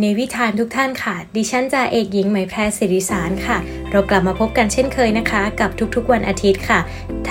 [0.00, 3.56] เนวิทานทุกท่านค่ะ ดิฉันจ่าเอกหญิงไหมแพรสิริสารค่ะ
[3.90, 6.80] เรากลับมาพบกันเช่นเคยนะคะ กับทุกๆวันอาทิตย์ค่ะ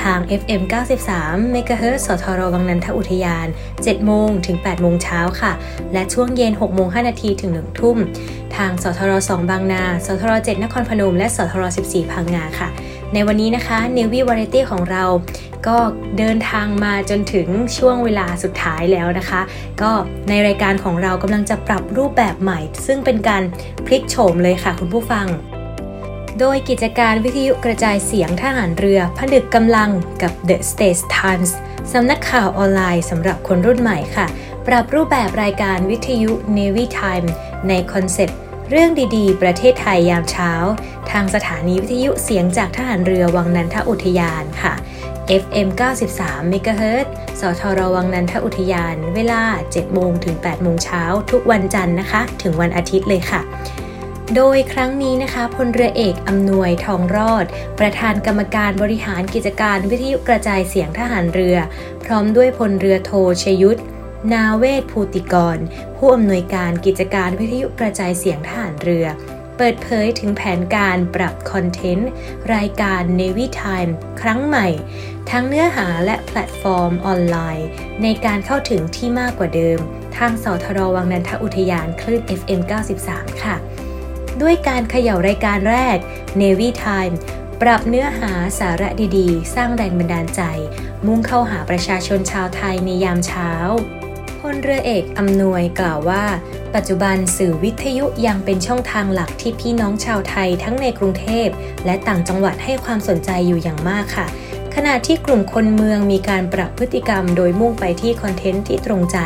[0.01, 0.61] ทาง FM
[1.07, 5.51] 93 MHz สทรวังนันทอุทยาน 7 โมงถึง 8 โมงเช้าค่ะ
[5.94, 7.97] และช่วงเย็น 6 โมง 5 นาทีถึง 1 ทุ่ม
[8.55, 12.69] ทางสทร2บางนา สทร7นครพนม และสทร14พังงาค่ะ
[13.13, 15.03] ในวันนี้นะคะ n นวีวาไรตี้ของเรา
[15.68, 15.78] ก็
[16.18, 17.47] เดินทางมาจนถึง
[17.78, 19.41] ช่วงเวลาสุดท้ายแล้วนะคะ
[19.81, 19.91] ก็
[20.29, 23.44] ในรายการของเรากำลังจะปรับรูปแบบใหม่ ซึ่งเป็นการ
[23.85, 25.28] พลิกโฉมเลยค่ะคุณผู้ฟัง
[26.40, 29.90] โดยกิจการวิทยุกระจายเสียงทหารเรือผนึกกำลัง
[30.22, 31.52] กับ The States Times
[31.93, 34.28] สำนักข่าวออนไลน์สำหรับคนรุ่นใหม่ค่ะ
[34.67, 37.28] ปรับรูปแบบรายการวิทยุ Navy Time
[37.67, 38.40] ในคอนเซปต์
[38.72, 40.52] เรื่องดีๆ ประเทศไทยยามเช้า
[41.11, 44.73] ทางสถานีวิทยุเสียงจากทหารเรือวังนันทอุทยานค่ะ
[45.43, 45.67] FM
[46.11, 47.08] 93 MHz
[47.40, 53.41] สทรวังนันทอุทยาน เวลา 7 โมงถึง 8 โมงเช้า ทุกวันจันทร์นะคะ ถึงวันอาทิตย์เลยค่ะ
[54.35, 57.46] โดยครั้งนี้นะคะ พลเรือเอกอำนวยทองรอด
[57.79, 61.58] ประธานกรรมการบริหารกิจการวิทยุกระจายเสียงทหารเรือ
[62.03, 63.11] พร้อมด้วยพลเรือโท
[63.43, 63.81] ชยุทธ
[64.34, 65.58] นาเวศภูติกร
[65.97, 69.08] ผู้อำนวยการกิจการวิทยุกระจายเสียงทหารเรือ
[69.58, 72.09] เปิดเผยถึงแผนการปรับคอนเทนต์
[72.55, 73.91] รายการ Navy Time
[74.22, 74.67] ครั้งใหม่
[75.29, 77.67] ทั้งเนื้อหาและแพลตฟอร์มออนไลน์
[78.03, 79.79] ในการเข้าถึงที่มากกว่าเดิม
[80.17, 82.61] ทางสทรวังนันทอุทยานคลื่น FM
[83.02, 83.55] 93 ค่ะ
[84.41, 85.97] ด้วยการเขย่ารายการแรก
[86.41, 87.16] Navy Time
[87.61, 90.41] ปรับเนื้อหาสาระดีๆ สร้างแรงบันดาลใจ
[91.05, 93.52] มุ่งเข้าหาประชาชนชาวไทยในยามเช้า
[94.63, 96.23] เรือเอกอำนวยกล่าวว่า
[96.75, 101.47] ปัจจุบันสื่อวิทยุยังเป็นช่องทางหลักที่พี่น้องชาวไทยทั้งในกรุงเทพ
[101.85, 104.27] และต่างจังหวัดให้ความสนใจอยู่อย่างมากค่ะ
[104.75, 109.17] ขณะที่กลุ่มคนเมืองมีการปรับพฤติกรรมโดยมุ่งไปที่ content ที่ตรงใจ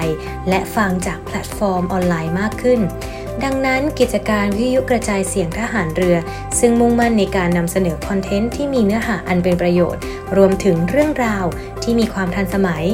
[0.50, 2.80] และฟังจากแพลตฟอร์มออนไลน์มากขึ้น
[3.44, 6.18] ดังนั้นกิจการวิทยุกระจายเสียงทหารเรือ
[6.60, 10.02] ซึ่งมุ่งมั่นในการนำเสนอ content ที่มีเนื้อหาอันเป็นประโยชน์
[10.38, 11.46] รวมถึงเรื่องราว
[11.84, 12.86] ที่มีความทันสมัย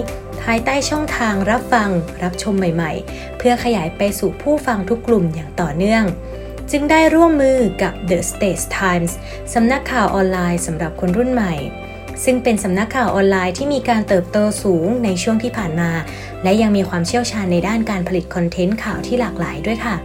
[0.51, 1.89] ภายใต้ช่องทางรับฟัง
[2.23, 6.03] รับชมใหม่ๆ เพื่อขยายไปสู่ผู้ฟังทุกกลุ่มอย่างต่อเนื่อง
[6.71, 9.11] จึงได้ร่วมมือกับ The States Times
[9.53, 11.53] สำนักข่าวออนไลน์สำหรับคนรุ่นใหม่
[12.23, 15.91] ซึ่งเป็นสำนักข่าวออนไลน์ที่มีการเติบโตสูงในช่วงที่ผ่านมา
[16.43, 19.95] และยังมีความเชี่ยวชาญในด้านการผลิตคอนเทนต์ข่าวที่หลากหลายด้วยค่ะ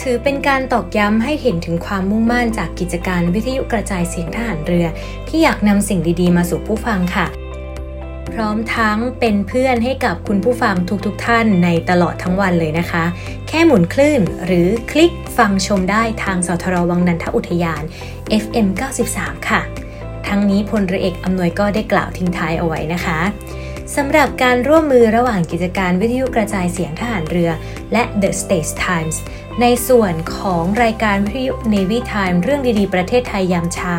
[0.00, 4.86] ถือเป็นการตอกย้ำให้เห็นถึงความมุ่งมั่นจากกิจการวิทยุกระจายเสียงทหารเรือ
[5.28, 7.28] ที่อยากนำสิ่งดีๆ มาสู่ผู้ฟังค่ะ
[8.32, 10.74] พร้อมทั้งเป็นเพื่อนให้กับคุณผู้ฟัง
[11.06, 13.04] ทุกๆทท่านในตลอดทั้งวันเลยนะคะ
[13.48, 17.82] แค่หมุนคลื่นหรือคลิกฟังชมได้ทางสทรวังนันทอุทยาน
[18.42, 18.68] FM
[19.08, 19.60] 93 ค่ะ
[20.26, 23.20] ทั้งนี้พลเรือเอกอำนวยก็ได้กล่าวทิ้งท้ายเอาไว้นะคะ
[23.96, 27.50] สำหรับการร่วมมือระหว่างกิจการวิทยุกระจายเสียงทหารเรือ
[27.92, 29.16] และ The States Times
[29.60, 33.96] ในส่วนของรายการวิทยุ Navy Time เรื่องดีๆ ประเทศไทยยามเช้า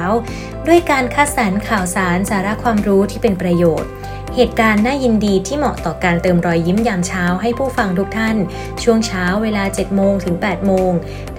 [0.67, 3.91] ด้วยการคัดสรรข่าวสารสาระความรู้ที่เป็นประโยชน์
[4.37, 8.37] เหตุการณ์น่ายินดีที่เหมาะต่อการเติมรอยยิ้มยามเช้าให้ผู้ฟังทุกท่าน
[8.83, 10.91] ช่วงเช้าเวลา 7 โมงถึง 8 โมง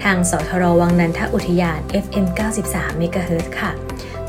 [0.03, 2.25] ทางสทรวังนันทอุทยาน FM
[2.63, 3.71] 93 MHz ค่ะ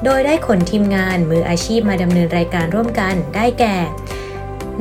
[0.04, 3.76] โดยได้ขนทีมงานมืออาชีพมาดำเนินรายการร่วมกันได้แก่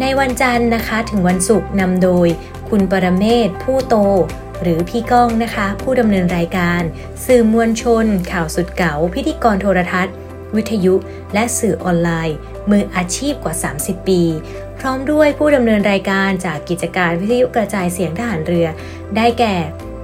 [0.02, 2.28] ในวันจันทร์นะคะถึงวันศุกร์นำโดย
[2.70, 3.96] คุณปรเมศผู้โต
[4.62, 6.82] หรือพี่ก้องนะคะ ผู้ดำเนินรายการ
[7.26, 10.16] สื่อมวลชน ข่าวสุดเก๋าพิธีกรโทรทัศน์
[10.56, 10.96] วิทยุ
[11.34, 12.38] และสื่อออนไลน์
[12.70, 14.22] มืออาชีพกว่า 30 ปี
[14.80, 18.68] พร้อมด้วยผู้ดำเนินรายการจากกิจการวิทยุกระจายเสียงทหารเรือ
[19.16, 19.56] ได้แก่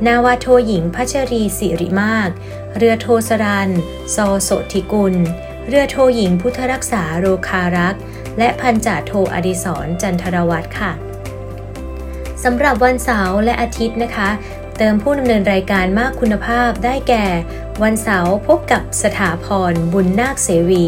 [0.07, 2.29] นาวาโทหญิงพัชรีสิริมาก
[2.77, 3.69] เรือโทสรัน
[4.15, 5.15] ซอโสธิกุล
[5.67, 8.01] เรือโทหญิงพุทธรักษาโรคารักษ์
[8.37, 10.91] และพันจ่าโทอดิศรจันทรวัตรค่ะ
[12.43, 14.29] สำหรับวันเสาร์และอาทิตย์นะคะ
[14.83, 17.25] เติมผู้ดำเนินรายการมากคุณภาพได้แก่
[17.83, 20.83] วันเสาร์พบกับสถาพร บุญนาคเสวี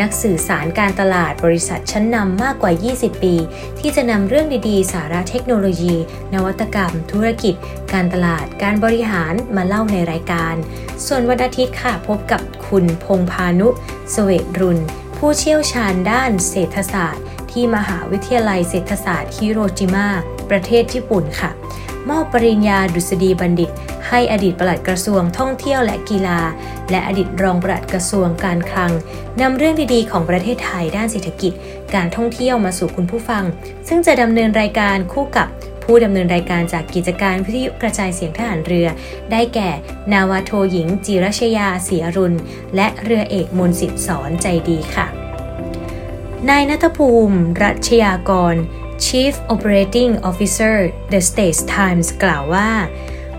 [0.00, 3.34] นักสื่อสารการตลาดบริษัทชั้นนำมากกว่า 20 ปี
[3.80, 5.94] ที่จะนำเรื่องดีๆ สาระเทคโนโลยี
[6.34, 7.54] นวัตกรรม ธุรกิจ
[7.92, 10.54] การตลาด การบริหารมาเล่าในรายการ
[11.06, 13.68] ส่วนวันอาทิตย์ค่ะพบกับคุณพงพานุ
[14.14, 14.78] สเวตรุน
[15.18, 20.08] ผู้เชี่ยวชาญด้านเศรษฐศาสตร์ ที่มหาวิทยาลัยเศรษฐศาสตร์ฮิโรจิมะ
[20.50, 21.52] ประเทศญี่ปุ่นค่ะ
[22.10, 23.70] มอบปริญญาดุษฎีบัณฑิต
[24.08, 26.40] ให้อดีตปลัดกระทรวงท่องเที่ยวและกีฬา
[26.90, 28.92] และอดีตรองปลัดกระทรวงการคลัง
[29.40, 31.52] นำเรื่องดีๆของประเทศไทยด้านเศรษฐกิจ
[31.94, 33.44] การท่องเที่ยวมาสู่คุณผู้ฟัง
[33.88, 35.48] ซึ่งจะดำเนินรายการคู่กับ
[35.84, 38.88] ผู้ดำเนินรายการจากกิจการวิทยุกระจายเสียงทหารเรือ
[39.30, 39.70] ได้แก่
[40.12, 42.38] นาวาโทหญิง จิรชยาเสียรุณ
[42.76, 45.06] และเรือเอกมนสิทธิ์สอนใจดีค่ะ
[46.48, 48.54] นายนัทภูมิ รัชยากร
[49.06, 50.76] Chief Operating Officer
[51.12, 52.70] The States Times กล่าวว่า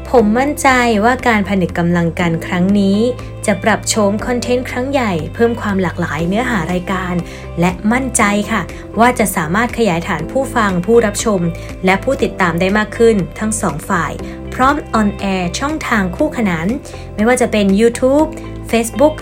[0.09, 0.67] ผมมั่นใจ
[1.03, 2.99] ว่าการผนึกกำลังกันครั้งนี้
[3.45, 7.13] จะปรับโฉม content ครั้งใหญ่เพิ่มความหลากหลายเนื้อหารายการ
[7.59, 8.61] และมั่นใจค่ะ
[8.99, 11.41] ว่าจะสามารถขยายฐานผู้ฟังผู้รับชม
[11.85, 14.11] และผู้ติดตามได้มากขึ้นทั้งสองฝ่าย
[14.53, 16.67] พร้อม on air ช่องทางคู่ขนาน
[17.15, 18.29] ไม่ว่าจะเป็น YouTube
[18.71, 19.15] Facebook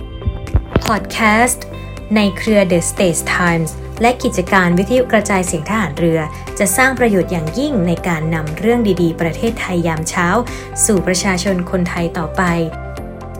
[0.85, 1.59] Podcast
[2.15, 3.71] ในเครือ The States Times
[4.01, 6.19] และกิจการวิทยุกระจายเสียงทหารเรือ
[6.59, 10.27] จะสร้างประโยชน์อย่างยิ่งในการนำเรื่องดีๆ ประเทศไทยยามเช้า
[10.85, 12.43] สู่ประชาชนคนไทยต่อไป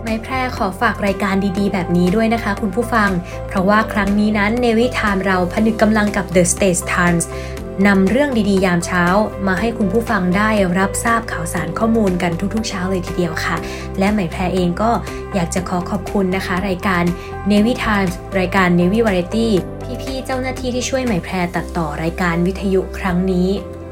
[0.04, 3.10] ไม่แพร่ขอฝากรายการดีๆ แบบนี้ด้วยนะคะคุณผู้ฟัง
[3.48, 7.26] เพราะว่าครั้งนี้นั้นเนวิทามเราผนึกกำลังกับ The State Times
[7.88, 9.04] นำเรื่องดีๆ ยามเช้า
[9.48, 13.56] มาให้คุณผู้ฟังได้รับทราบข่าวสารข้อมูลกันทุกๆ เช้าเลยทีเดียวค่ะ
[14.00, 14.92] และไหมแพรเองก็
[15.34, 17.04] อยากจะขอขอบคุณนะคะ รายการ
[17.52, 19.50] Navy Times รายการ Navy Variety
[20.02, 23.48] พี่ๆเจ้าหน้าที่ที่ช่วยไหมแพรตัดต่อรายการวิทยุครั้งนี้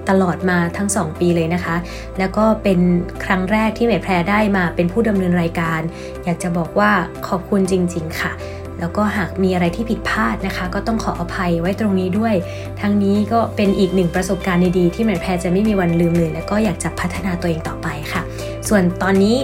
[0.10, 1.76] ตลอดมาทั้ง 2 ปีเลยนะคะ
[2.20, 2.80] แล้วก็เป็น
[3.26, 5.82] ครั้งแรกที่ไหมแพรได้มาเป็นผู้ดำเนินรายการ
[6.24, 6.92] อยากจะบอกว่า
[7.28, 8.32] ขอบคุณจริง ๆ ค่ะ
[8.80, 12.36] แล้วก็หากมีอะไรที่ผิดพลาดนะคะ ก็ต้องขออภัยไว้ตรงนี้ด้วย
[12.82, 18.22] ทั้งนี้ก็เป็นอีกหนึ่งประสบการณ์ดีๆที่ไหมแพรจะไม่มีวันลืมเลย แล้วก็อยากจะพัฒนาตัวเองต่อไปค่ะ
[18.70, 19.38] ส่วนตอนนี้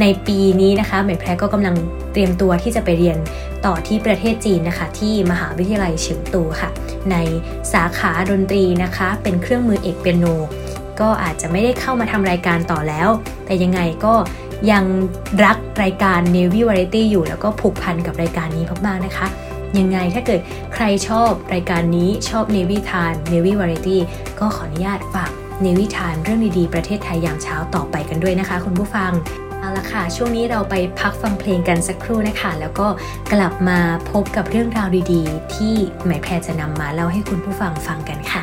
[0.00, 1.74] ในปีนี้นะคะหมายแพรก็กำลัง
[2.12, 3.18] เตรียมตัวที่จะไปเรียน
[3.66, 6.70] ต่อที่ประเทศจีนนะคะ ที่มหาวิทยาลัยเฉิงตูค่ะ
[7.10, 7.16] ใน
[7.72, 10.24] สาขาดนตรีนะคะ เป็นเครื่องมือเอกเปียโน
[11.00, 13.08] ก็อาจจะไม่ได้เข้ามาทำรายการต่อแล้ว
[13.46, 14.14] แต่ยังไงก็
[14.70, 14.84] ยัง
[15.44, 19.26] รักรายการ Navy Variety อยู่แล้วก็ผูกพันกับรายการนี้มากๆนะคะ
[19.78, 20.40] ยังไงถ้าเกิด
[20.74, 23.98] ใครชอบรายการนี้ชอบ Navy Time Navy Variety
[24.40, 25.32] ก็ขออนุญาตฝาก
[25.64, 29.12] ในวิถีเรื่องดีๆประเทศไทยยามเช้าต่อไปกันด้วยนะคะคุณผู้ฟัง
[29.60, 32.86] เอาละค่ะ ช่วงนี้เราไปพักฟังเพลงกันสักครู่นะคะ แล้วก็
[33.32, 33.78] กลับมา
[34.10, 35.74] พบกับเรื่องราวดีๆ ที่
[36.06, 38.42] หมายแพรจะนำมาเล่าให้คุณผู้ฟังฟังกันค่ะ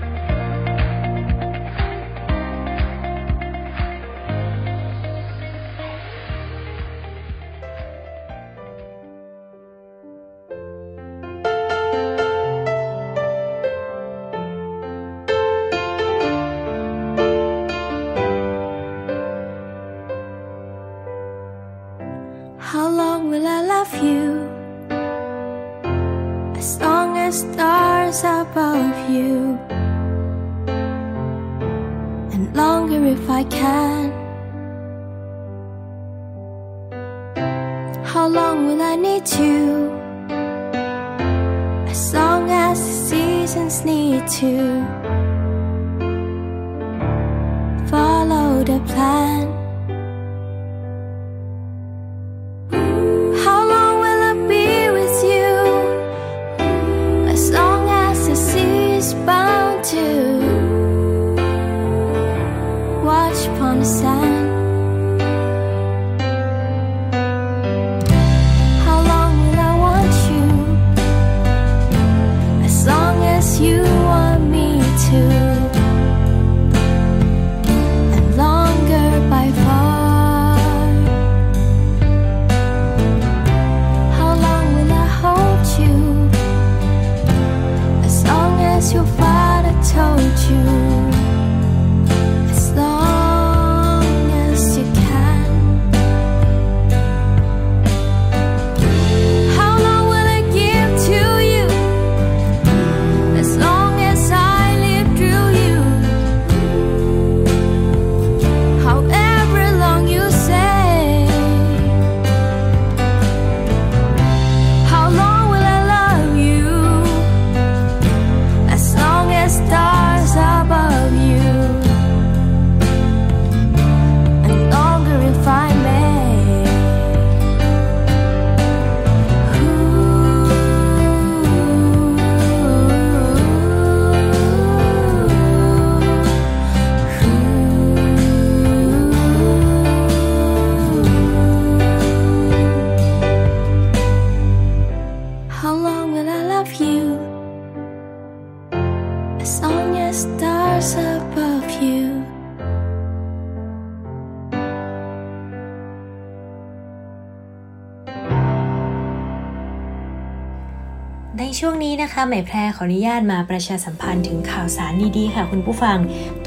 [162.21, 165.97] วงนี้นะคะหมายแพรขออนุญาตมาประชาสัมพันธ์ถึงข่าวสารดีๆค่ะคุณผู้ฟัง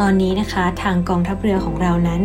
[0.01, 2.23] ตอนนี้นะคะ ทางกองทัพเรือของเรานั้น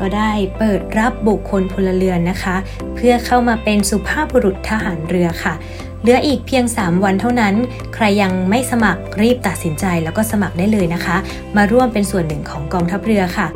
[0.00, 2.56] ก็ได้เปิดรับบุคคลพลเรือนนะคะ
[2.94, 5.54] เพื่อเข้ามาเป็นสุภาพบุรุษทหารเรือค่ะ
[6.02, 7.54] เหลืออีกเพียง 3 วันเท่านั้น
[7.94, 11.16] ใครยังไม่สมัครรีบตัดสินใจแล้วก็สมัครได้เลยนะคะ
[11.56, 13.48] มาร่วมเป็นส่วนหนึ่งของกองทัพเรือค่ะ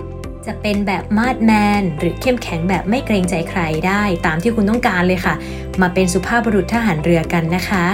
[0.47, 5.35] จะเป็นแบบมาดแมน หรือเข้มแข็งแบบไม่เกรงใจใครได้ตามที่คุณต้องการเลยค่ะ
[5.81, 7.85] มาเป็นสุภาพบุรุษทหารเรือกันนะคะ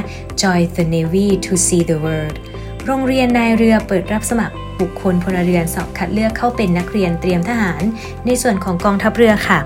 [0.41, 2.37] Join the Navy to see the world
[2.85, 7.83] โรงเรียนนายเรือเปิดรับสมัครบุคคลพลเรือนสอบคัดเลือกเข้าเป็นนักเรียนเตรียมทหาร
[8.27, 9.59] ในส่วนของกองทัพเรือค่ะ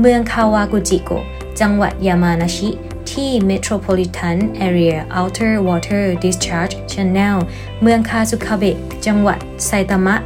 [0.00, 1.24] เมืองคาวากุจิโกะ
[1.60, 2.70] จังหวัดยามานาชิ
[3.14, 7.36] ที่ Metropolitan Area Outer Water Discharge Channel
[7.82, 10.16] เมืองคาซุคาเบะจังหวัดไซตามะ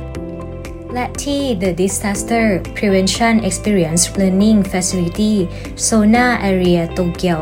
[0.95, 2.47] และที่ The Disaster
[2.77, 5.35] Prevention Experience Learning Facility
[5.87, 7.39] Sona Area Tokyo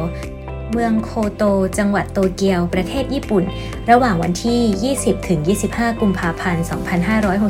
[0.72, 1.42] เมืองโคโต
[1.78, 3.44] จังหวัดโตเกียว ประเทศญี่ปุ่น
[3.90, 6.64] ระหว่างวันที่ 20 ถึง 25 กุมภาพันธ์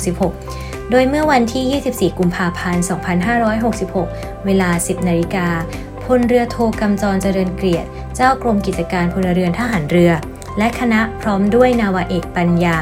[0.02, 2.84] 2566 โดยเมื่อวันที่ 24 กุมภาพันธ์
[3.84, 5.48] 2566 เวลา 10 นาฬิกา
[6.06, 10.12] พลเรือโทกำจรเจริญเกียรติ เจ้ากรมกิจการพลเรือนทหารเรือ
[10.58, 12.78] และคณะพร้อมด้วยนาวาเอกปัญญา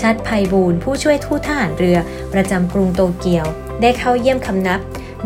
[0.00, 1.98] ชัดภัยบูรณ์ผู้ช่วยทูตทหารเรือ
[2.32, 3.46] ประจำกรุงโตเกียว
[3.80, 4.80] ได้เข้าเยี่ยมคำนับ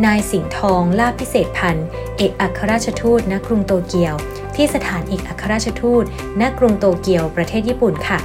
[0.04, 1.86] นายสิงห์ทองลาภพิเศษพันธ์
[2.16, 4.14] เอกอัครราชทูตณกรุงโตเกียว
[4.56, 6.04] ที่สถานเอกอัครราชทูต
[6.40, 8.18] ณกรุงโตเกียวประเทศญี่ปุ่นค่ะ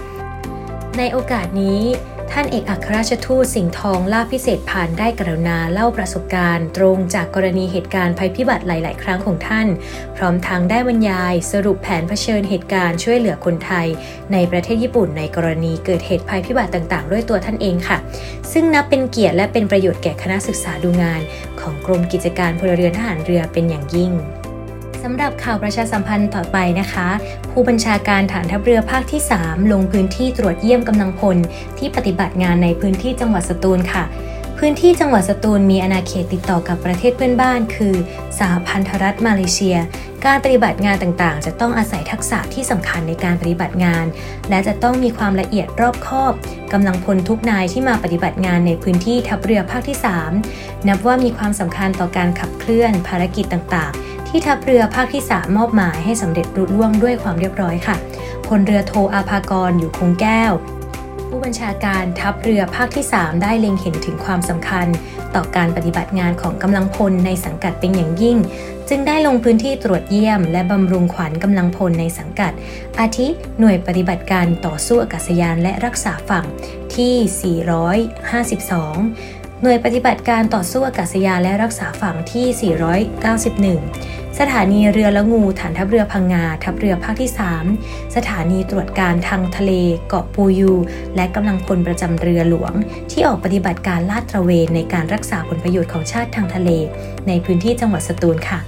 [0.97, 1.81] ในโอกาสนี้
[2.31, 9.67] ท่านเอกอัครราชทูตสิงห์ทองลาภพิเศษพันได้กรุณาเล่าประสบการณ์ ตรงจากกรณีเหตุการณ์ภัยพิบัติหลาย ๆ ครั้งของท่าน
[10.15, 13.87] พร้อมทั้งได้บรรยาย สรุปแผนเผชิญเหตุการณ์ช่วยเหลือคนไทย
[14.33, 17.97] ในประเทศญี่ปุ่นในกรณีเกิดเหตุภัยพิบัติต่าง ๆ ด้วยตัวท่านเองค่ะ
[18.51, 21.21] ซึ่งนับเป็นเกียรติและเป็นประโยชน์แก่คณะศึกษาดูงาน
[21.59, 24.13] ของกรมกิจการพลเรือนทหารเรือเป็นอย่างยิ่ง
[25.07, 27.07] สำหรับข่าวประชาสัมพันธ์ต่อไปนะคะ
[27.51, 31.37] ผู้บัญชาการฐานทัพเรือภาคที่ 3 ลงพื้นที่ตรวจเยี่ยมกำลังพล
[31.77, 34.03] ที่ปฏิบัติงานในพื้นที่จังหวัดสตูลค่ะ
[34.59, 37.95] พื้นที่จังหวัดสตูลมีอาณาเขตติดต่อกับประเทศเพื่อนบ้าน คือ
[38.39, 39.77] สหพันธรัฐมาเลเซีย
[40.25, 44.05] การปฏิบัติงานต่างๆ จะต้องอาศัยทักษะที่สำคัญในการปฏิบัติงาน
[44.49, 46.33] และจะต้องมีความละเอียดรอบคอบ
[46.73, 49.97] กำลังพลทุกนายที่มาปฏิบัติงานในพื้นที่ทัพเรือภาคที่
[50.41, 57.95] 3 นับว่ามีความสำคัญต่อการขับเคลื่อนภารกิจต่างๆ ที่ทัพเรือภาคที่ 3 มอบหมายให้สำเร็จรุล่วงด้วยความเรียบร้อยค่ะ
[58.47, 60.53] พลเรือโทอาภากรอยู่คงแก้ว
[61.27, 64.87] ผู้บัญชาการทัพเรือภาคที่ 3 ได้เล็งเห็นถึงความสำคัญ
[65.35, 68.37] ต่อการปฏิบัติงานของกำลังพลในสังกัดเป็นอย่างยิ่ง
[68.89, 72.51] จึงได้ลงพื้นที่ตรวจเยี่ยม และบำรุงขวัญกำลังพลในสังกัด
[72.99, 73.27] อาทิ
[73.59, 76.45] หน่วยปฏิบัติการต่อสู้อากาศยานและรักษาฝั่ง
[76.95, 82.73] ที่ 452 หน่วยปฏิบัติการต่อสู้อากาศยานและรักษาฝั่งที่
[83.83, 87.31] 491 สถานีเรือละงูฐานทัพเรือพังงาทัพเรือภาคที่
[87.73, 89.71] 3 สถานีตรวจการทางทะเล
[90.09, 90.73] เกาะปูยู
[91.15, 92.73] และกำลังพลประจำเรือหลวง
[93.11, 96.69] ที่ออกปฏิบัติการลาดตระเวนในการรักษาผลประโยชน์ของชาติทางทะเล
[97.27, 98.59] ในพื้นที่จังหวัดสตูลค่ะ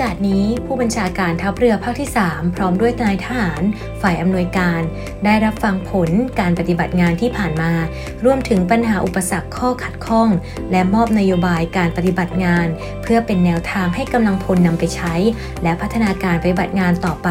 [0.00, 3.62] กาสนี้ผู้บัญชาการทัพเรือภาคที่ 3 พร้อมด้วยนายทหาร
[4.02, 4.80] ฝ่ายอำนวยการ
[5.24, 7.72] ได้รับฟังผลการปฏิบัติงานที่ผ่านมา
[8.24, 10.28] รวมถึงปัญหาอุปสรรคข้อขัดข้อง
[10.70, 12.66] และมอบนโยบายการปฏิบัติงาน
[13.02, 15.14] เพื่อเป็นแนวทางให้กำลังพลนำไปใช้
[15.62, 17.28] และพัฒนาการปฏิบัติงานต่อไป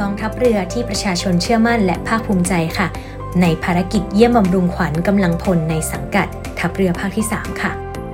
[0.00, 2.88] กองทัพเรือที่ประชาชนเชื่อมั่นและภาคภูมิใจค่ะ
[3.42, 6.26] ในภารกิจเยี่ยมบำรุงขวัญกำลังพลในสังกัด
[6.58, 7.72] ทัพเรือภาคที่ 3 ค่ะ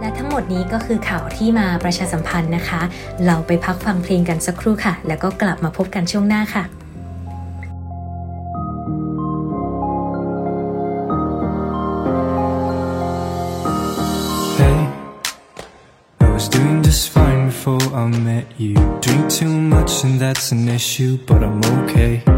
[0.09, 2.83] และทั้งหมดนี้ก็คือข่าวที่มาประชาสัมพันธ์นะคะ
[3.27, 6.64] เราไปพักฟังเพลงกันสักครู่ค่ะ แล้วก็กลับมาพบกันช่วงหน้าค่ะ
[18.01, 18.75] I met you.
[19.05, 22.38] Drink too much and that's an issue, but I'm okay.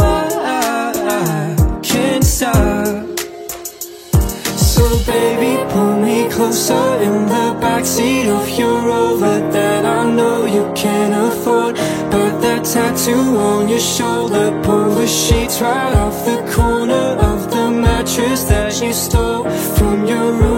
[6.41, 11.75] closer in the backseat of your Rover that I know you can't afford.
[12.13, 17.69] But that tattoo on your shoulder, pull the sheets right off the corner of the
[17.69, 19.43] mattress that you stole
[19.77, 20.50] from your roommate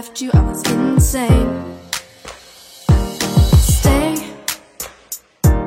[0.00, 0.30] left you.
[0.32, 1.50] I was insane.
[3.76, 4.14] Stay,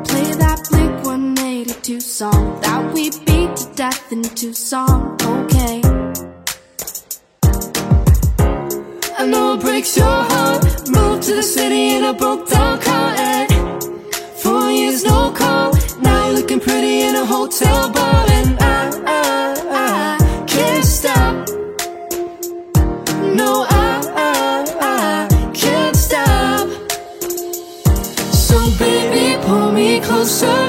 [0.09, 5.15] play that Blink 182 song that we beat to death in Tucson.
[5.33, 5.81] Okay.
[9.19, 10.63] I know it breaks your heart.
[10.89, 13.09] Moved to the city in a broke down car.
[13.15, 13.51] And
[14.43, 15.73] four years, no call.
[16.01, 18.25] Now you're looking pretty in a hotel bar.
[18.37, 18.62] And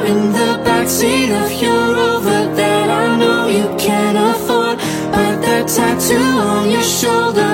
[0.06, 4.76] in the backseat of your Rover that I know you can't afford.
[5.14, 7.53] But that tattoo on your shoulder,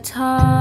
[0.00, 0.59] guitar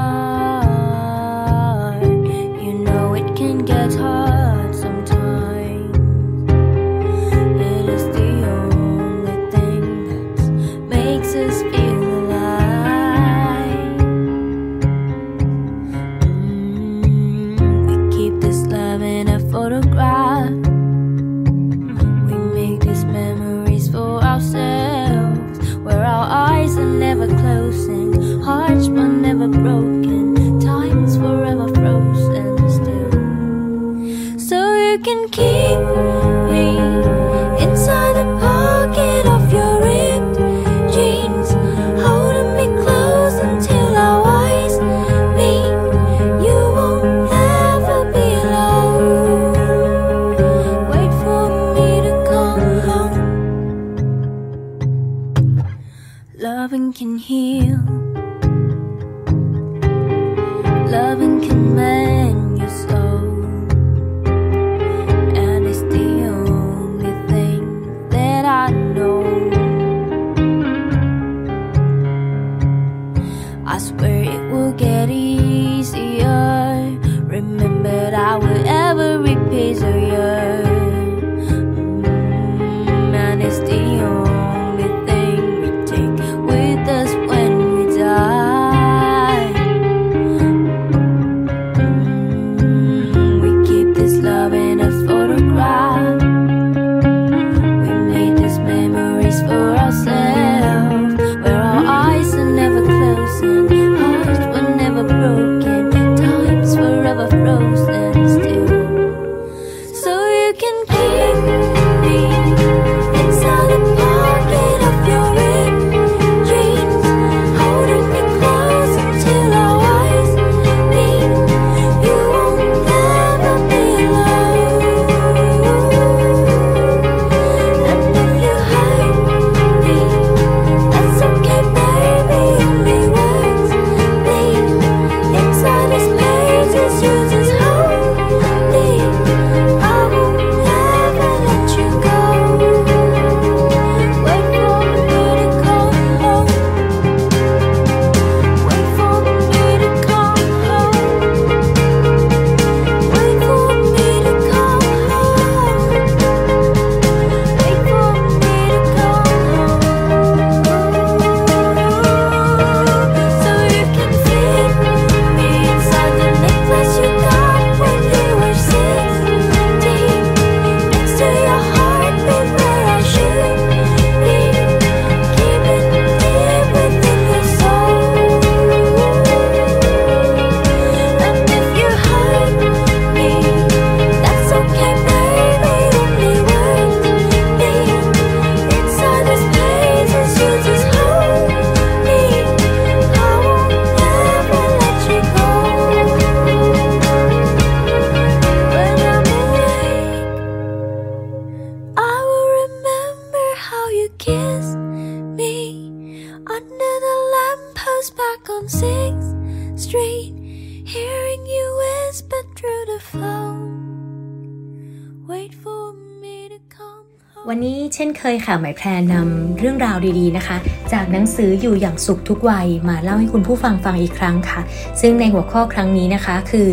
[218.19, 220.57] เคยค่ะหมายแพรนำเรื่องราวดีๆนะคะ
[220.93, 224.61] จากหนังสืออยู่อย่างสุขทุกวัยมาเล่าให้คุณผู้ฟังฟังอีกครั้งค่ะ
[225.01, 226.67] ซึ่งในหัวข้อครั้งนี้นะคะคือ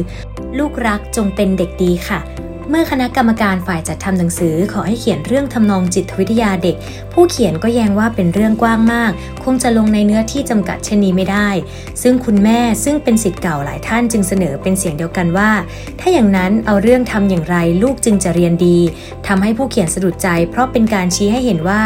[0.58, 2.20] ลูกรักจงเป็นเด็กดีค่ะ
[2.70, 6.76] เมื่อคณะกรรมการฝ่ายจัดทำหนังสือขอให้เขียนเรื่องทำนองจิตวิทยาเด็ก
[7.12, 9.12] ผู้เขียนก็แย้งว่าเป็นเรื่องกว้างมาก
[9.44, 11.48] คงจะลงในเนื้อที่จำกัดเช่นนี้ไม่ได้
[12.02, 15.50] ซึ่งคุณแม่ซึ่งเป็นสิทธิ์เก่าหลายท่านจึงเสนอเป็นเสียงเดียวกันว่า
[16.00, 18.78] ถ้าอย่างนั้นเอาเรื่องทำอย่างไรลูกจึงจะเรียนดี
[19.26, 21.82] ทำให้ผู้เขียนสะดุดใจ เพราะเป็นการชี้ให้เห็นว่า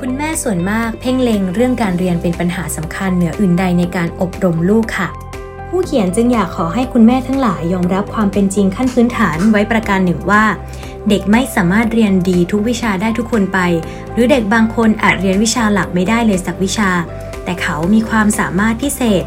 [0.00, 5.10] คุณแม่ส่วนมากเพ่งเล็งเรื่องการเรียนเป็นปัญหาสำคัญเหนืออื่นใดในการอบรมลูกค่ะ
[5.74, 10.44] ผู้เขียนจึงอยากขอให้คุณแม่ทั้งหลายยอมรับความเป็นจริงขั้นพื้นฐานไว้ประการหนึ่งว่า
[11.08, 13.58] เด็กไม่สามารถเรียนดีทุกวิชาได้ทุกคนไป
[14.12, 16.90] หรือเด็กบางคนอาจเรียนวิชาหลักไม่ได้เลยสักวิชา
[17.44, 19.24] แต่เขามีความสามารถพิเศษ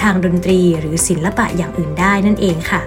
[0.00, 2.80] ทางดนตรีหรือศิลปะอย่างอื่นได้นั่นเองค่ะ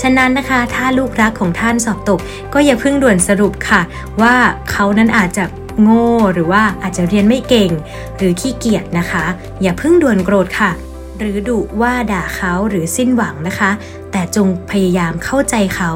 [0.00, 2.20] ฉะนั้นนะคะ ถ้าลูกรักของท่านสอบตก
[2.54, 3.80] ก็อย่าเพิ่งด่วนสรุปค่ะ
[4.22, 4.34] ว่า
[4.70, 5.44] เขานั้นอาจจะ
[5.82, 7.70] โง่หรือว่าอาจจะเรียนไม่เก่ง
[8.16, 9.24] หรือขี้เกียจนะคะ
[9.62, 10.72] อย่าเพิ่งด่วนโกรธค่ะ
[11.18, 13.70] หรือดุว่าด่าเขาหรือสิ้นหวังนะคะ
[14.12, 15.90] แต่จงพยายามเข้าใจเขา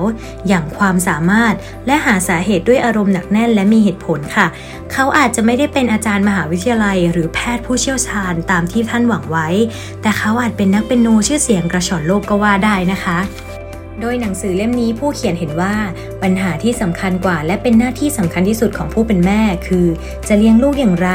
[0.48, 1.54] อย่างความสามารถ
[1.86, 4.46] และหาสาเหตุด้วยอารมณ์หนักแน่นและมีเหตุผลค่ะ
[4.92, 9.48] เขาอาจจะไม่ได้เป็นอาจารย์มหาวิทยาลัย หรือแพทย์ผู้เชี่ยวชาญตามที่ท่านหวังไว้
[10.02, 13.18] แต่เขาอาจเป็นนักเป็นโนชื่อเสียงกระชอนโลกก็ว่าได้นะคะ
[14.00, 15.74] โดยหนังสือเล่มนี้ผู้เขียนเห็นว่า
[16.22, 19.86] ปัญหาที่สำคัญกว่า และเป็นหน้าที่สำคัญที่สุดของผู้เป็นแม่ คือ
[20.28, 21.08] จะเลี้ยงลูกอย่างไร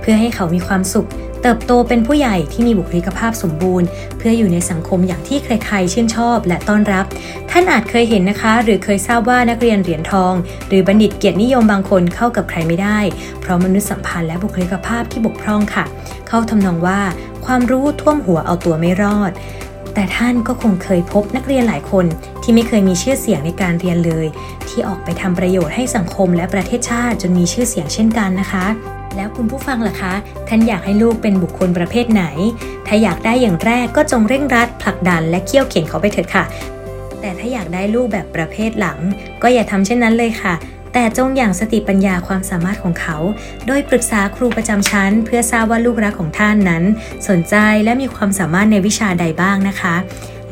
[0.00, 1.08] เพื่อให้เขามีความสุข
[1.42, 7.04] เติบโตเป็นผู้ใหญ่ที่มีบุคลิกภาพสมบูรณ์ เพื่ออยู่ในสังคมอย่างที่ใครๆชื่นชอบและต้อนรับ
[7.50, 10.34] ท่านอาจเคยเห็นนะคะ หรือเคยทราบว่านักเรียนเหรียญทอง
[10.68, 12.98] หรือบัณฑิตเกียรตินิยมบางคนเข้ากับใครไม่ได้
[13.40, 15.84] เพราะมนุษยสัมพันธ์และบุคลิกภาพที่บกพร่องค่ะ
[16.28, 17.00] เขาทำนองว่า
[17.46, 19.32] ความรู้ท่วมหัวเอาตัวไม่รอด
[19.94, 22.06] แต่ท่านก็คงเคยพบนักเรียนหลายคน
[22.42, 24.26] ที่ไม่เคยมีชื่อเสียงในการเรียนเลย
[24.68, 28.66] ที่ออกไปทำประโยชน์ให้สังคมและประเทศชาติจนมีชื่อเสียงเช่นกันนะคะ
[29.16, 30.12] แล้วคุณผู้ฟังล่ะคะ
[30.48, 32.24] ท่านอยากให้ลูกเป็นบุคคลประเภทไหน
[32.86, 36.44] ถ้าอยากได้อย่างแรกก็จงเร่งรัดผลักดันและเคี่ยวเข็นเขาไปเถิดค่ะ
[37.20, 38.98] แต่ถ้าอยากได้ลูกแบบประเภทหลัง
[39.42, 40.54] ก็อย่าทำเช่นนั้นเลยค่ะ
[40.92, 43.16] แต่จงอย่างสติปัญญาความสามารถของเขา
[43.66, 46.84] โดยปรึกษาครูประจำชั้น เพื่อทราบว่าลูกรักของท่านนั้น
[47.28, 49.96] สนใจและมีความสามารถในวิชาใดบ้างนะคะ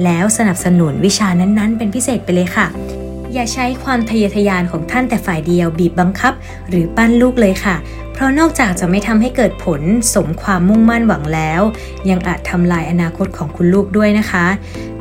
[0.05, 2.69] แล้วสนับสนุนวิชานั้นๆ เป็นพิเศษไปเลยค่ะ
[3.35, 6.33] อย่าใช้ความทะเยอทะยานของท่านแต่ฝ่ายเดียวบีบบังคับ
[6.69, 7.77] หรือปั้นลูกเลยค่ะ
[8.15, 9.83] เพราะนอกจากจะไม่ทำให้เกิดผล
[10.15, 11.63] สมความมุ่งมั่นหวังแล้ว
[12.11, 14.47] ยังอาจทำลายอนาคตของคุณลูกด้วยนะคะ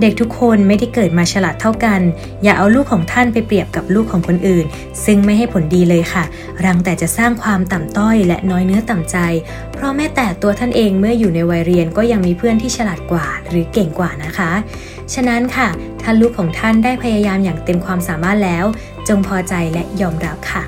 [0.02, 2.02] เด็กทุกคนไม่ได้เกิดมาฉลาดเท่ากัน
[2.44, 4.66] อย่าเอาลูกของท่านไปเปรียบกับลูกของคนอื่น
[5.06, 6.24] ซึ่งไม่ให้ผลดีเลยค่ะ
[6.66, 9.18] รังแต่จะสร้างความต่ำต้อยและน้อยเนื้อต่ำใจ
[9.74, 14.52] เพราะแม้แต่ตัวท่านเองเมื่ออยู่ในวัยเรียนก็ยังมีเพื่อนที่ฉลาดกว่า หรือเก่งกว่านะคะ
[15.14, 15.68] ฉะนั้นค่ะ
[16.02, 18.66] ถ้าลูกของท่านได้พยายามอย่างเต็มความสามารถแล้ว
[19.08, 20.64] จงพอใจและยอมรับค่ะ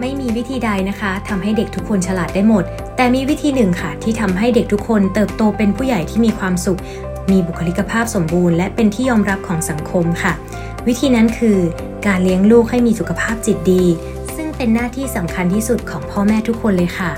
[0.00, 2.64] ไม่มีวิธีใดนะคะทำให้เด็กทุกคนฉลาดได้หมด
[2.96, 6.80] แต่มีวิธีหนึ่งค่ะ ที่ทำให้เด็กทุกคนเติบโตเป็นผู้ใหญ่ที่มีความสุข
[7.30, 10.32] มีบุคลิกภาพสมบูรณ์และเป็นที่ยอมรับของสังคมค่ะ
[10.86, 11.58] วิธีนั้นคือ
[12.06, 13.84] การเลี้ยงลูกให้มีสุขภาพจิตดี
[14.34, 17.12] ซึ่งเป็นหน้าที่สำคัญที่สุดของพ่อแม่ทุกคนเลยค่ะ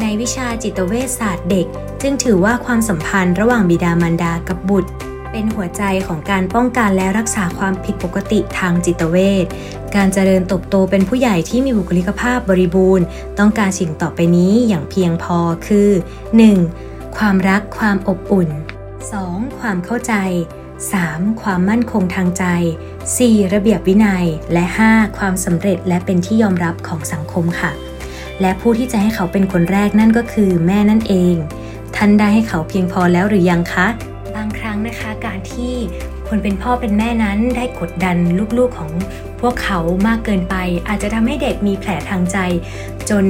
[0.00, 1.66] ในวิชาจิตเวชศาสตร์เด็ก
[2.02, 4.90] จึงถือว่าความสัมพันธ์ระหว่างบิดามารดากับบุตร
[5.30, 9.46] เป็นหัวใจของการป้องกันและรักษาความผิดปกติทางจิตเวช
[9.94, 13.04] การเจริญเติบโตเป็นผู้ใหญ่ที่มีบุคลิกภาพบริบูรณ์
[13.38, 15.90] ต้องการสิ่งต่อไปนี้อย่างเพียงพอคือ
[16.52, 17.16] 1.
[17.16, 18.48] ความรักความอบอุ่น
[19.04, 19.58] 2.
[19.58, 20.14] ความเข้าใจ
[20.78, 21.42] 3.
[21.42, 22.44] ความมั่นคงทางใจ
[23.02, 23.52] 4.
[23.54, 25.18] ระเบียบวินัย และ 5.
[25.18, 27.72] ความสำเร็จและเป็นที่ยอมรับของสังคมค่ะ
[28.40, 31.34] และผู้ที่จะให้เขาเป็นคนแรกนั่นก็คือแม่นั่นเอง
[31.96, 33.86] ท่านได้ให้เขาเพียงพอแล้วหรือยังคะ
[34.36, 35.74] บางครั้งนะคะการที่
[36.28, 38.16] คนเป็นพ่อเป็นแม่นั้นได้กดดัน
[38.58, 38.92] ลูกๆของ
[39.40, 40.54] พวกเขามากเกินไป
[40.88, 42.38] อาจจะทำให้เด็กมีแผลทางใจ
[43.10, 43.26] จน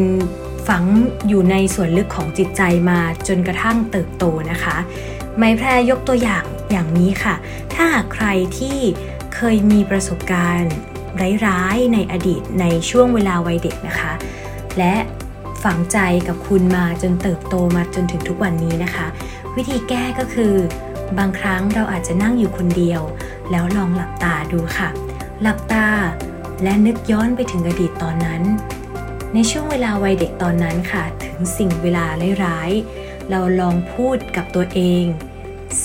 [0.69, 0.85] ฝัง
[1.29, 2.99] อยู่ในส่วนลึกของจิตใจมา
[3.29, 4.77] จนกระทั่งเติบโตนะคะ
[5.37, 7.35] ไม้แพรยกตัวอย่างอย่างนี้ค่ะ
[7.75, 8.27] ถ้าหากใคร
[8.59, 8.79] ที่
[9.35, 10.73] เคยมีประสบการณ์
[11.47, 14.13] ร้ายๆในอดีตในช่วงเวลาวัยเด็กนะคะ
[14.79, 14.95] และ
[15.65, 15.99] ฝังใจ
[16.29, 19.07] กับคุณมาจนเติบโตมาจนถึงทุกวันนี้นะคะ
[19.57, 20.55] วิธีแก้ก็คือ
[21.19, 23.03] บางครั้งเราอาจจะนั่งอยู่คนเดียว
[23.51, 24.89] แล้วลองหลับตาดูค่ะ
[25.43, 25.87] หลับตา
[26.63, 28.43] และนึกย้อนไปถึงอดีตตอนนั้น
[29.35, 32.05] ในช่วงเวลาวัยเด็กตอนนั้นค่ะ ถึงสิ่งเวลา
[32.45, 35.05] ร้ายๆเราลองพูดกับตัวเอง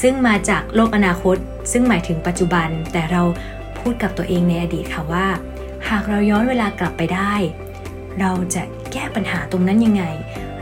[0.01, 1.37] ซึ่งมาจากโลกอนาคต
[1.71, 3.23] ซึ่งหมายถึงปัจจุบัน แต่เรา
[3.79, 5.27] พูดกับตัวเองในอดีตค่ะว่า
[5.89, 7.33] หากเราย้อนเวลากลับไปได้
[8.19, 8.63] เราจะ
[8.93, 10.03] แก้ปัญหาตรงนั้นยังไง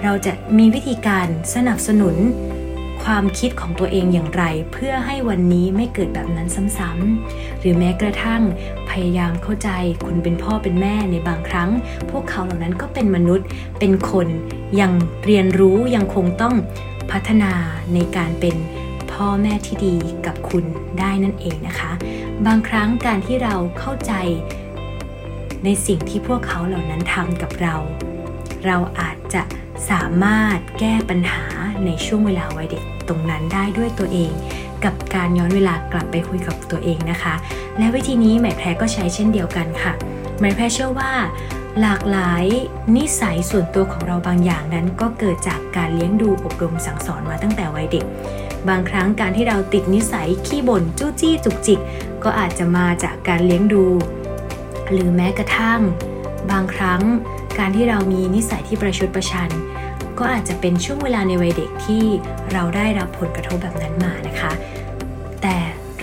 [0.04, 2.16] เราจะมีวิธีการสนับสนุน
[3.04, 6.48] ความคิดของตัวเองอย่างไร เพื่อให้วันนี้ไม่เกิดแบบนั้น
[6.78, 8.42] ซ้ำๆหรือแม้กระทั่ง
[8.90, 9.70] พยายามเข้าใจ
[10.06, 11.70] คุณเป็นพ่อเป็นแม่ในบางครั้ง
[12.12, 13.48] พวกเขาเหล่านั้นก็เป็นมนุษย์
[13.80, 14.28] เป็นคน
[14.80, 14.92] ยัง
[15.26, 16.56] เรียนรู้ยังคงต้อง
[17.12, 17.54] พัฒนา
[17.94, 18.56] ในการเป็น
[19.12, 20.66] พ่อพ่อแม่ที่ดีกับคุณ
[21.00, 21.92] ได้นั่นเองนะคะ
[22.46, 24.14] บางครั้งการที่เราเข้าใจ
[25.64, 27.76] ในสิ่งที่พวกเขาเหล่านั้นทำกับเรา
[28.68, 29.42] เราอาจจะ
[29.90, 31.46] สามารถแก้ปัญหา
[31.86, 34.32] ในช่วงเวลาวัยเด็กตรงนั้นได้ด้วยตัวเอง
[34.86, 37.34] กับการย้อนเวลากลับไปคุยกับตัวเองนะคะ
[37.78, 39.94] และวิธีนี้แหมแพรก็ใช้เช่นเดียวกันค่ะ
[40.40, 41.12] แหมแพรเชื่อว่า
[41.82, 42.46] หลากหลาย
[42.96, 48.06] นิสัยส่วนตัวของเราบางอย่างนั้น ก็เกิดจากการเลี้ยงดูอบรมสั่งสอนมาตั้งแต่วัยเด็ก
[48.70, 51.80] บางครั้งการที่เราติดนิสัยขี้บ่นจู้จี้จุกจิก
[52.24, 53.86] ก็อาจจะมาจากการเลี้ยงดู
[54.92, 55.82] หรือแม้กระทั่ง
[56.52, 57.02] บางครั้ง
[57.60, 59.50] การที่เรามีนิสัยที่ประชดประชัน
[60.20, 62.04] ก็อาจจะเป็นช่วงเวลาในวัยเด็กที่
[62.52, 64.52] เราได้รับผลกระทบแบบนั้นมานะคะ
[65.42, 65.58] แต่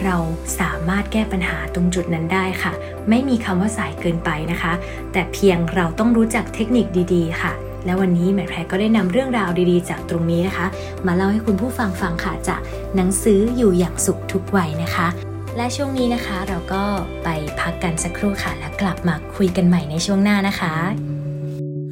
[0.05, 0.17] เรา
[0.61, 2.73] สามารถแก้ปัญหาตรงจุดนั้นได้ค่ะ
[3.09, 4.73] ไม่มีคำว่าสายเกินไปนะคะ
[5.13, 7.53] แต่เพียงเราต้องรู้จักเทคนิคดีๆ ค่ะ
[7.85, 10.67] และวันนี้แหมแพรก็ได้นำเรื่องราวดีๆ จากตรงนี้นะคะ
[11.07, 12.61] มาเล่าให้คุณผู้ฟังฟังค่ะจาก
[12.97, 15.09] หนังสืออยู่อย่างสุขทุกวัยนะคะ
[15.57, 16.83] และช่วงนี้นะคะเราก็
[17.25, 17.29] ไป
[17.61, 21.14] พักกันสักครู่ค่ะ แล้วกลับมาคุยกันใหม่ในช่วงหน้านะคะ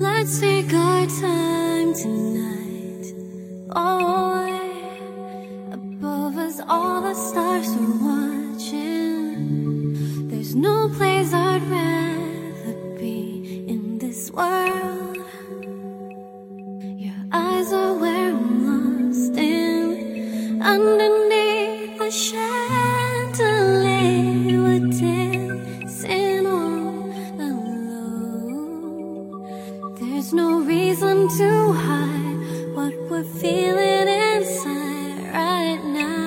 [0.03, 3.15] Let's take our time tonight.
[3.71, 4.51] Oh,
[5.71, 9.39] above us, all the stars are watching.
[10.29, 15.19] There's no place I'd rather be in this world.
[16.99, 20.61] Your eyes are where I'm lost in.
[20.61, 22.62] Underneath the chandelier,
[33.23, 36.23] we're feeling inside right now.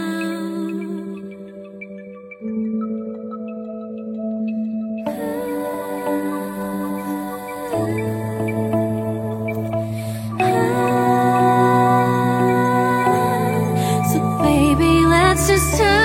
[14.11, 16.04] So baby, let's just turn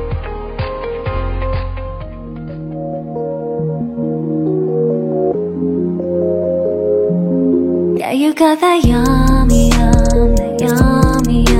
[8.11, 11.50] Yeah, you got that yummy, yummy, yummy.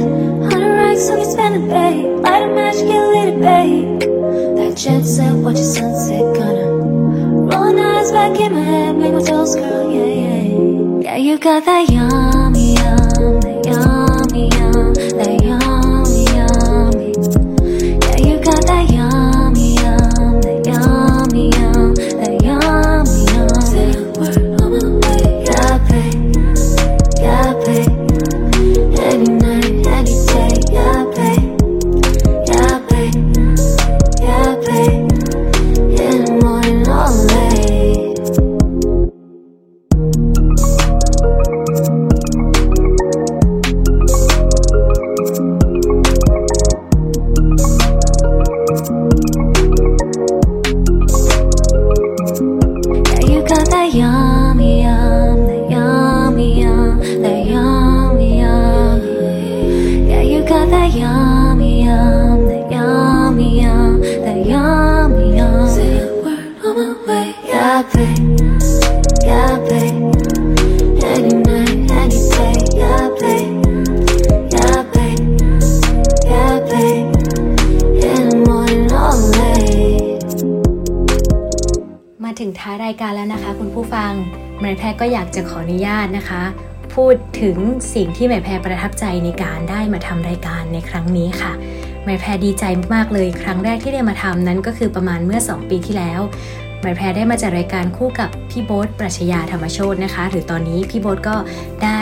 [0.00, 0.52] It?
[0.52, 2.20] Hundred racks so you spend it, babe.
[2.24, 4.00] Light a match, get lit, babe.
[4.56, 6.66] That jet set, watch your sunset, gonna
[7.50, 11.00] rolling eyes back in my head, make my toes curl, yeah, yeah.
[11.00, 12.99] Yeah, you got that yummy, yum,
[87.94, 91.52] สิ่งที่หมายแพรประทับใจในการได้มาทำรายการในครั้งนี้ค่ะ
[92.04, 92.64] หมายแพรดีใจ
[92.94, 96.20] มากเลยครั้งแรกที่ได้มาทำนั้นก็คือประมาณเมื่อ 2 ปีที่แล้ว
[96.80, 101.36] หมายแพรได้มาจัดรายการคู่กับพี่โบ๊ทปรัชญาธรรมโชตนะคะ หรือตอนนี้พี่โบ๊ทก็
[101.84, 102.00] ได้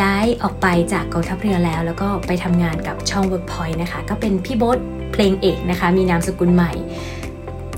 [0.00, 4.78] ย้ายออกไปจากกองทัพเรือแล้ว แล้วก็ไปทำงานกับช่อง Workpoint นะคะ ก็เป็นพี่โบ๊ท
[5.12, 6.72] เพลงเอกนะคะ มีนามสกุลใหม่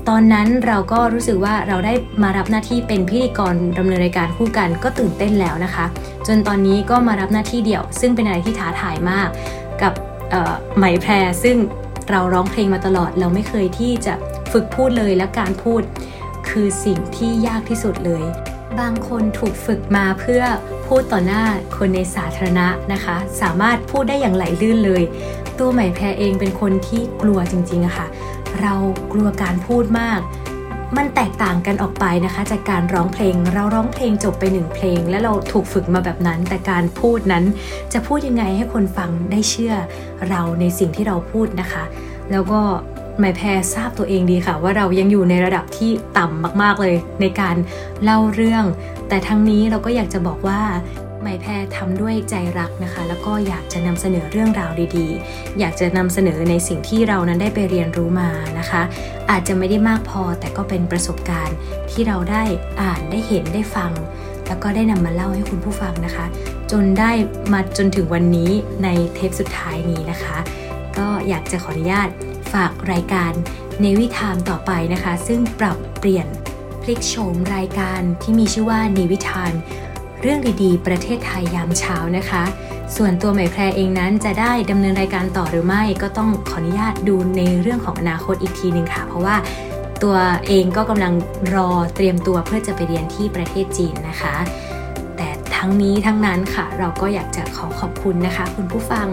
[0.09, 1.93] ตอนนั้นเราก็รู้สึกว่าเราได้
[2.23, 5.85] มารับหน้าที่เป็นพิธีกรดำเนินรายการคู่กันก็ตื่นเต้นแล้วนะคะ
[6.27, 9.29] จนตอนนี้ก็มารับหน้าที่เดี่ยว ซึ่งเป็นอะไรที่ท้าทายมาก
[9.81, 9.93] กับ
[10.77, 11.57] ไหมแพรซึ่ง
[12.09, 14.13] เราร้องเพลงมาตลอด เราไม่เคยที่จะ
[14.51, 15.81] ฝึกพูดเลยและการพูด
[16.49, 18.23] คือสิ่งที่ยากที่สุดเลย
[18.79, 20.43] บางคนถูกฝึกมาเพื่อ
[20.87, 21.43] พูดต่อหน้า
[21.77, 25.03] คนในสาธารณะนะคะ สามารถพูดได้อย่างไหลลื่นเลย
[25.59, 28.07] ตัวใหม่แพรเองเป็นคนที่กลัวจริงๆอะค่ะ
[28.61, 28.73] เรา
[29.11, 30.19] กลัวการพูดมาก
[30.97, 37.43] มันแตกต่างกันออกไปนะคะ จากการร้องเพลง เราร้องเพลงจบไปหนึ่งเพลง และเราถูกฝึกมาแบบนั้น แต่การพูดนั้น
[37.93, 39.73] จะพูดยังไงให้คนฟังได้เชื่อ
[40.29, 41.83] เราในสิ่งที่เราพูดนะคะ
[42.31, 42.61] แล้วก็
[43.19, 47.55] หมายแพรทราบตัวเองดีค่ะว่าเรายังอยู่ในระดับที่ต่ำมากๆเลยในการ
[48.03, 48.65] เล่าเรื่อง
[49.09, 50.61] แต่ทั้งนี้เราก็อยากจะบอกว่า
[51.23, 58.81] หมายแพรทำด้วยใจรักนะคะ แล้วก็อยากจะนำเสนอเรื่องราวดีๆ อยากจะนำเสนอในสิ่งที่เรานั้นได้ไปเรียนรู้มานะคะ
[59.31, 61.57] อาจจะไม่ได้มากพอแต่ก็เป็นประสบการณ์
[61.91, 62.43] ที่เราได้
[62.81, 63.91] อ่านได้เห็นได้ฟัง
[64.47, 66.25] แล้วก็ได้นำมาเล่าให้คุณผู้ฟังนะคะ
[66.71, 67.11] จนได้
[67.53, 68.51] มาจนถึงวันนี้
[68.83, 70.37] ในเทปสุดท้ายนี้นะคะ
[70.97, 72.09] ก็อยากจะขออนุญาต
[72.53, 73.31] ฝากรายการ
[73.81, 76.27] ในวิธามต่อไปนะคะ ซึ่งปรับเปลี่ยน
[76.81, 79.51] พลิกโฉมรายการที่มีชื่อว่าในวิธาน
[80.25, 82.43] เรื่องดีๆ ประเทศไทยยามเช้านะคะ
[82.95, 89.35] ส่วนตัวใหม่แพรเองนั้นจะได้ดำเนินรายการต่อหรือไม่ก็ต้องขออนุญาตดูในเรื่องของอนาคตอีกทีหนึ่งค่ะ เพราะว่า
[90.03, 90.15] ตัว
[90.47, 91.13] เองก็กำลัง
[91.55, 94.35] รอเตรียมตัวเพื่อจะไปเรียนที่ประเทศจีนนะคะ
[95.17, 99.07] แต่ทั้งนี้ทั้งนั้นค่ะ เราก็อยากจะขอขอบคุณนะคะ คุณผู้ฟัง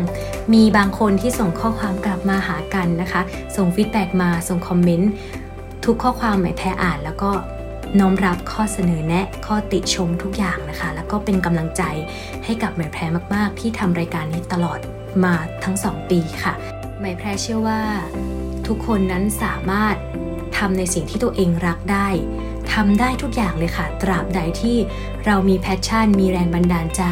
[0.54, 3.20] มีบางคนที่ส่งข้อความกลับมาหากันนะคะ
[3.56, 5.10] ส่ง feedback มาส่ง comment
[5.84, 7.30] ทุกข้อความไหมแพรอ่านแล้วก็
[7.98, 11.82] น้อมรับข้อเสนอแนะ ข้อติชมทุกอย่างนะคะ แล้วก็เป็นกำลังใจ
[12.44, 13.02] ให้กับไหมแพร
[13.34, 14.78] มาก ๆ ที่ทำรายการนี้ตลอด
[15.24, 15.34] มา
[15.64, 16.54] ทั้ง 2 ปีค่ะ
[17.00, 17.82] ไหมแพรเชื่อว่า
[18.66, 19.96] ทุกคนนั้นสามารถ
[20.56, 22.08] ทำในสิ่งที่ตัวเองรักได้
[22.72, 24.76] ทำได้ทุกอย่างเลยค่ะ ตราบใดที่
[25.26, 27.02] เรามี passion มีแรงบันดาลใจ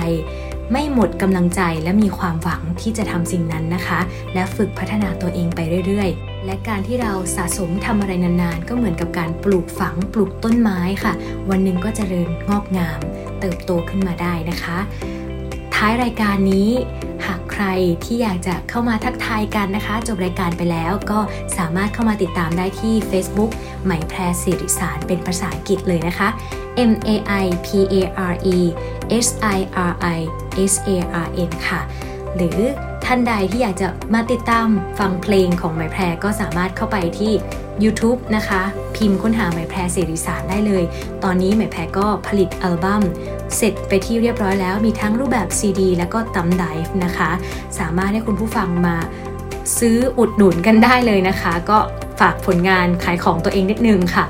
[0.72, 4.00] ไม่หมดกำลังใจและมีความหวังที่จะทำสิ่งนั้นนะคะ
[4.34, 11.12] และฝึกพัฒนาตัวเองไปเรื่อยๆ และการที่เราสะสมทำอะไรนานๆ ก็เหมือนกับการปลูกฝังปลูกต้นไม้ค่ะ
[11.50, 13.00] วันหนึ่งก็เจริญงอกงาม
[13.40, 14.78] เติบโตขึ้นมาได้นะคะ
[15.74, 16.70] ท้ายรายการนี้
[17.26, 17.64] หากใคร
[18.04, 21.18] ที่อยากจะเข้ามาทักทายกันนะคะ จบรายการไปแล้วก็
[21.58, 23.50] สามารถเข้ามาติดตามได้ที่ Facebook
[23.84, 26.28] ไหมแพรสิริสารเป็นภาษาอังกฤษเลยนะคะ
[26.90, 27.94] M A I P A
[28.32, 28.58] R E
[29.26, 29.58] S I
[29.90, 30.20] R I
[30.72, 30.90] S A
[31.24, 31.80] R N ค่ะ
[32.36, 32.58] หรือ
[33.04, 34.66] ท่านใดที่อยากจะมาติดตาม
[34.98, 37.32] ฟังเพลงของไหมแพรก็สามารถเข้าไปที่
[37.84, 38.62] YouTube นะคะ
[38.96, 40.84] พิมพ์ค้นหาไหมแพรเสรีสารได้เลย
[41.24, 43.02] ตอนนี้ไหมแพรก็ผลิตอัลบั้ม
[43.56, 47.30] เสร็จไปที่เรียบร้อยแล้วมีทั้งรูปแบบ CD แล้วก็ตัมไดฟ์นะคะ
[47.78, 48.96] สามารถให้คุณผู้ฟังมา
[49.78, 51.78] ซื้ออุดหนุนกันได้เลยนะคะ ก็
[52.20, 54.24] ฝากผลงานขายของตัวเองนิดนึงค่ะ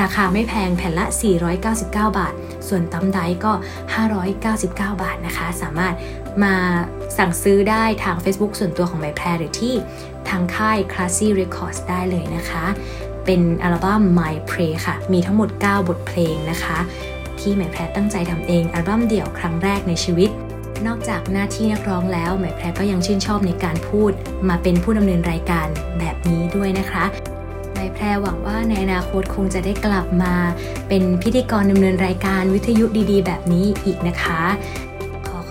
[0.00, 1.06] ราคาไม่แพงแผ่นละ
[1.62, 2.34] 499 บาท
[2.68, 3.52] ส่วนตัมไดก็
[4.12, 5.94] 599 บาทนะคะ สามารถ
[6.44, 6.54] มา
[7.18, 9.74] สั่งซื้อได้ทาง Facebook ส่วนตัวของไมแพรหรือที่
[10.28, 12.64] ทางค่าย Classy Records ได้เลยนะคะ
[13.24, 16.78] เป็นอัลบั้ม My Pray ค่ะ มีทั้งหมด 9 บทเพลงนะคะ
[17.40, 20.30] ที่ไมแพรตั้งใจทำเองอัลบั้มเดี่ยวครั้งแรกในชีวิต
[20.86, 24.12] นอกจากหน้าที่นักร้องแล้วหมแพรก็ยังชื่นชอบในการพูด
[24.48, 25.66] มาเป็นผู้ดำเนินรายการ
[25.98, 27.04] แบบนี้ด้วยนะคะ
[27.72, 30.34] หมายแพรหวังว่าในอนาคตคงจะได้กลับมา
[30.88, 34.40] เป็นพิธีกรดำเนินรายการวิทยุดีๆ แบบนี้อีกนะคะ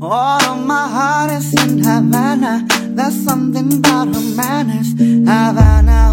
[0.00, 2.66] All of my heart is in Havana.
[2.94, 6.05] There's something about her manners, Havana.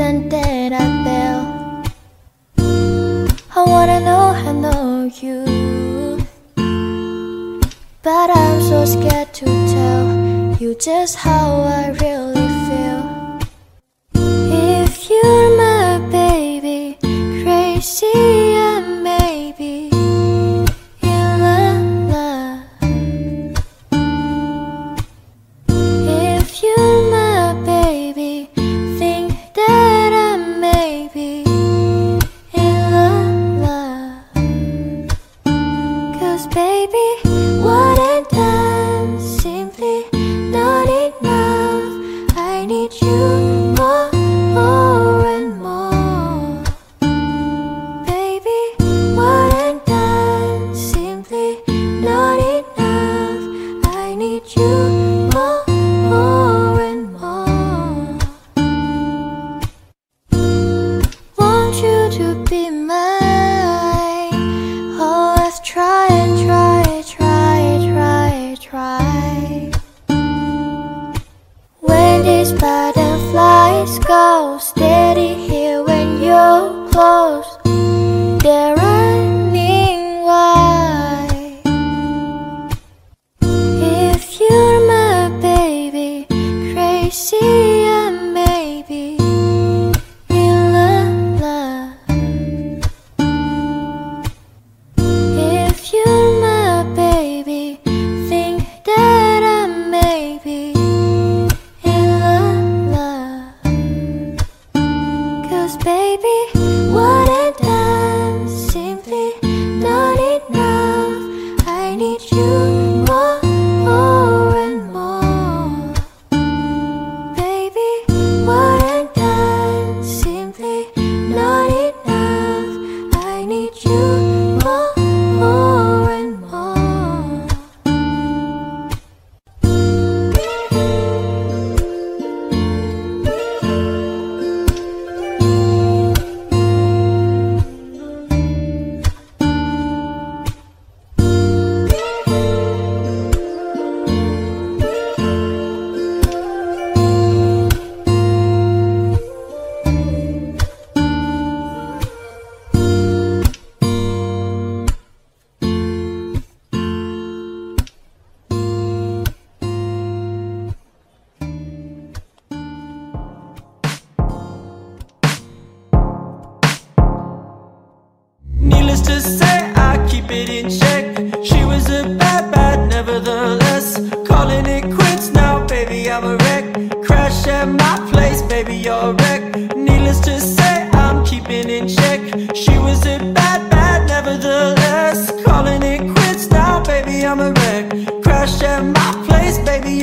[0.00, 1.82] And presented a bell
[3.56, 6.24] I wanna know I know you.
[8.02, 12.37] But I'm so scared to tell you just how I really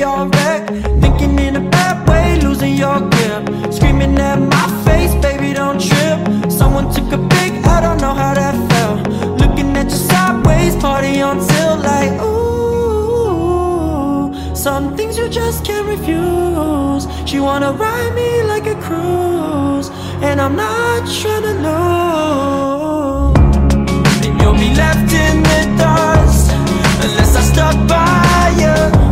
[0.02, 0.70] all wrecked
[1.00, 3.72] Thinking in a bad way, losing your grip.
[3.72, 6.18] Screaming at my face, baby don't trip.
[6.50, 9.08] Someone took a big, I don't know how that felt.
[9.40, 13.46] Looking at you sideways, party until till like ooh.
[14.54, 17.06] Some things you just can't refuse.
[17.26, 19.90] She wanna ride me like a cruise
[20.22, 23.36] And I'm not trying to lose
[24.24, 26.52] And you'll be left in the dust
[27.04, 29.05] Unless I stuck by you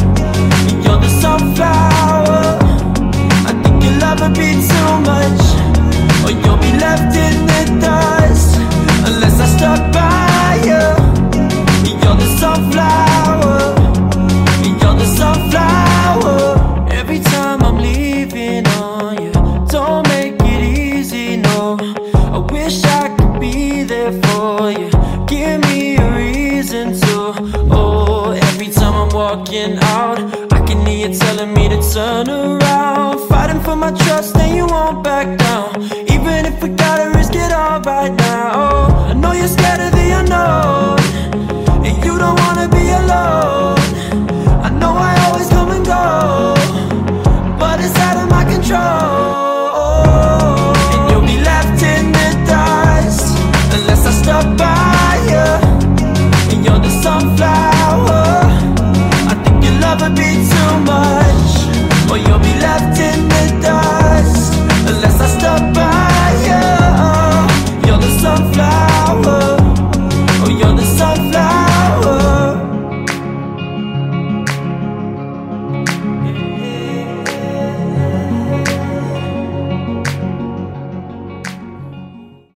[1.57, 2.59] power
[3.48, 5.42] I think you love ever be too much
[6.24, 8.57] Or you'll be left in the dust
[9.07, 9.46] Unless I
[31.95, 32.64] turn around.